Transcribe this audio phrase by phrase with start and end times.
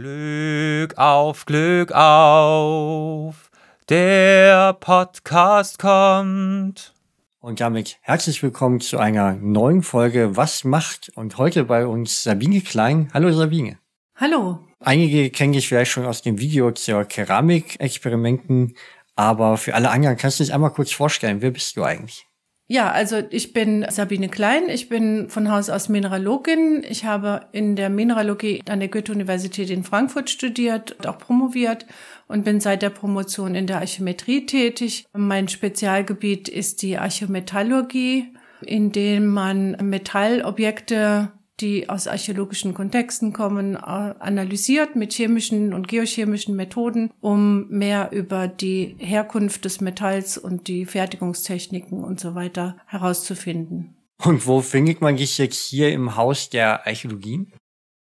[0.00, 3.50] Glück auf, Glück auf,
[3.88, 6.94] der Podcast kommt.
[7.40, 11.10] Und damit herzlich willkommen zu einer neuen Folge Was macht?
[11.16, 13.10] Und heute bei uns Sabine Klein.
[13.12, 13.80] Hallo Sabine.
[14.14, 14.60] Hallo.
[14.78, 18.76] Einige kennen dich vielleicht schon aus dem Video zur Keramikexperimenten,
[19.16, 21.42] aber für alle anderen kannst du dich einmal kurz vorstellen.
[21.42, 22.27] Wer bist du eigentlich?
[22.70, 26.84] Ja, also ich bin Sabine Klein, ich bin von Haus aus Mineralogin.
[26.86, 31.86] Ich habe in der Mineralogie an der Goethe-Universität in Frankfurt studiert und auch promoviert
[32.26, 35.06] und bin seit der Promotion in der Archimetrie tätig.
[35.14, 43.78] Mein Spezialgebiet ist die Archimetallurgie, in dem man Metallobjekte die aus archäologischen Kontexten kommen, äh,
[43.78, 50.86] analysiert mit chemischen und geochemischen Methoden, um mehr über die Herkunft des Metalls und die
[50.86, 53.96] Fertigungstechniken und so weiter herauszufinden.
[54.24, 57.52] Und wo findet man dich jetzt hier im Haus der Archäologien?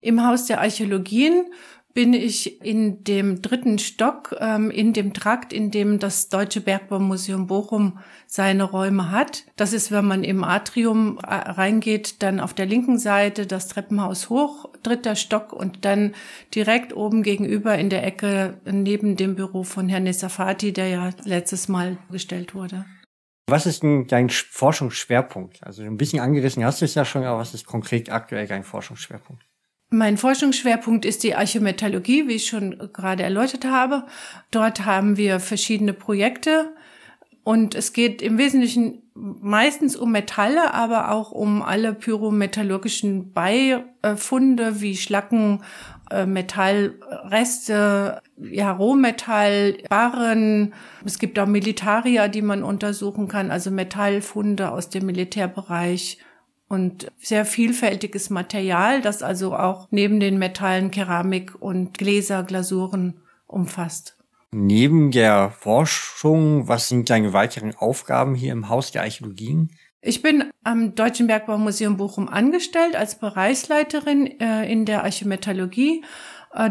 [0.00, 1.46] Im Haus der Archäologien
[1.94, 7.46] bin ich in dem dritten Stock, ähm, in dem Trakt, in dem das Deutsche Bergbaumuseum
[7.46, 9.44] Bochum seine Räume hat.
[9.56, 14.30] Das ist, wenn man im Atrium äh, reingeht, dann auf der linken Seite das Treppenhaus
[14.30, 16.14] hoch, dritter Stock und dann
[16.54, 21.68] direkt oben gegenüber in der Ecke neben dem Büro von Herrn Nesafati, der ja letztes
[21.68, 22.84] Mal gestellt wurde.
[23.48, 25.62] Was ist denn dein Forschungsschwerpunkt?
[25.62, 28.62] Also ein bisschen angerissen hast du es ja schon, aber was ist konkret aktuell dein
[28.62, 29.44] Forschungsschwerpunkt?
[29.92, 34.06] Mein Forschungsschwerpunkt ist die Archimetallurgie, wie ich schon gerade erläutert habe.
[34.50, 36.72] Dort haben wir verschiedene Projekte
[37.44, 44.96] und es geht im Wesentlichen meistens um Metalle, aber auch um alle pyrometallurgischen Beifunde wie
[44.96, 45.62] Schlacken,
[46.10, 50.72] äh, Metallreste, ja, Rohmetall, Barren.
[51.04, 56.16] Es gibt auch Militaria, die man untersuchen kann, also Metallfunde aus dem Militärbereich
[56.72, 64.16] und sehr vielfältiges Material, das also auch neben den Metallen Keramik und Gläser, Glasuren umfasst.
[64.52, 69.70] Neben der Forschung, was sind deine weiteren Aufgaben hier im Haus der Archäologien?
[70.00, 76.02] Ich bin am Deutschen Bergbaumuseum Bochum angestellt als Bereichsleiterin äh, in der Archimetallurgie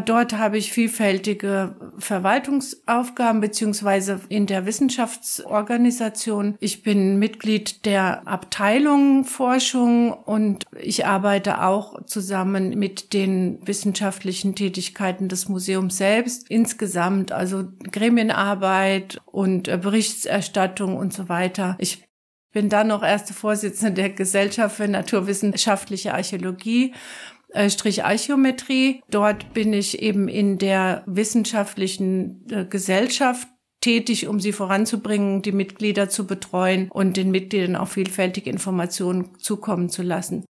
[0.04, 6.56] dort habe ich vielfältige Verwaltungsaufgaben beziehungsweise in der Wissenschaftsorganisation.
[6.60, 15.28] Ich bin Mitglied der Abteilung Forschung und ich arbeite auch zusammen mit den wissenschaftlichen Tätigkeiten
[15.28, 16.48] des Museums selbst.
[16.48, 21.76] Insgesamt also Gremienarbeit und äh, Berichterstattung und so weiter.
[21.78, 22.04] Ich
[22.52, 26.92] bin dann noch erste Vorsitzende der Gesellschaft für naturwissenschaftliche Archäologie
[27.52, 29.02] äh, Strich Archäometrie.
[29.10, 33.48] Dort bin ich eben in der wissenschaftlichen äh, Gesellschaft
[33.80, 39.90] tätig, um sie voranzubringen, die Mitglieder zu betreuen und den Mitgliedern auch vielfältige Informationen zukommen
[39.90, 40.44] zu lassen.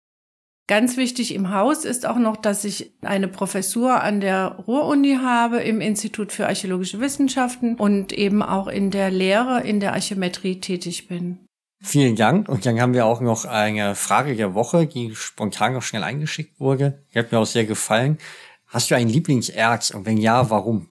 [0.67, 5.57] Ganz wichtig im Haus ist auch noch, dass ich eine Professur an der Ruhr-Uni habe
[5.57, 11.07] im Institut für Archäologische Wissenschaften und eben auch in der Lehre in der Archäometrie tätig
[11.09, 11.40] bin.
[11.84, 12.47] Vielen Dank.
[12.47, 16.59] Und dann haben wir auch noch eine Frage der Woche, die spontan noch schnell eingeschickt
[16.59, 17.03] wurde.
[17.14, 18.19] Die hat mir auch sehr gefallen.
[18.68, 19.90] Hast du ein Lieblingserz?
[19.90, 20.90] Und wenn ja, warum?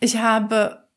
[0.00, 0.88] Ich habe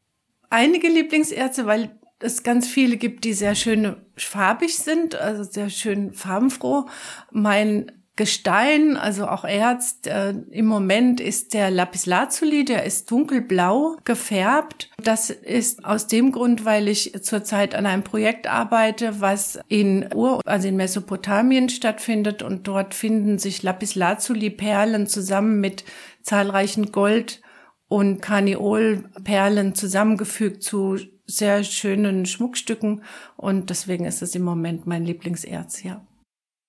[0.50, 6.14] einige Lieblingserze, weil es ganz viele gibt, die sehr schön farbig sind, also sehr schön
[6.14, 6.88] farbenfroh.
[7.32, 10.00] Mein Gestein, also auch Erz.
[10.06, 14.90] Äh, Im Moment ist der Lapislazuli, der ist dunkelblau gefärbt.
[15.02, 20.42] Das ist aus dem Grund, weil ich zurzeit an einem Projekt arbeite, was in Ur,
[20.46, 25.86] also in Mesopotamien stattfindet und dort finden sich Lapislazuli-Perlen zusammen mit
[26.24, 27.42] zahlreichen Gold-
[27.88, 30.98] und Karneolperlen zusammengefügt zu
[31.28, 33.04] sehr schönen Schmuckstücken
[33.36, 36.02] und deswegen ist es im Moment mein Lieblingserz, ja.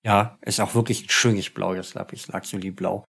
[0.04, 3.04] Ja, ist auch wirklich ein schönes Blau, das Lapis Lazuli Blau.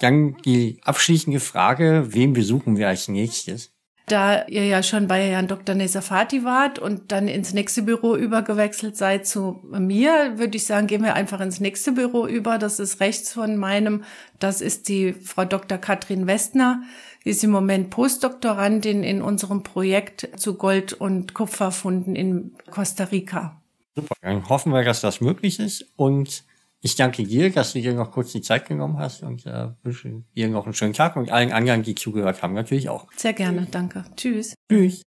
[0.00, 3.72] Dann die abschließende Frage, wen besuchen wir als nächstes?
[4.08, 5.74] Da ihr ja schon bei Herrn Dr.
[5.74, 11.02] Nesafati wart und dann ins nächste Büro übergewechselt seid zu mir, würde ich sagen, gehen
[11.02, 12.58] wir einfach ins nächste Büro über.
[12.58, 14.04] Das ist rechts von meinem.
[14.38, 15.78] Das ist die Frau Dr.
[15.78, 16.82] Katrin Westner.
[17.24, 23.60] Die ist im Moment Postdoktorandin in unserem Projekt zu Gold- und Kupferfunden in Costa Rica.
[23.96, 26.44] Super, dann hoffen wir, dass das möglich ist und
[26.82, 30.22] ich danke dir, dass du dir noch kurz die Zeit genommen hast und äh, wünsche
[30.36, 33.06] dir noch einen schönen Tag und allen anderen, die zugehört haben, natürlich auch.
[33.16, 34.04] Sehr gerne, danke.
[34.14, 34.54] Tschüss.
[34.70, 35.02] Tschüss.